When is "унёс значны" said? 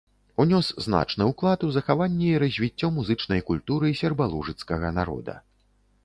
0.43-1.25